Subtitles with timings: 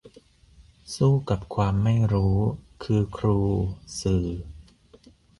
[0.95, 2.35] สู้กับความไม่รู้
[2.83, 3.39] คือครู
[4.01, 4.25] สื่อ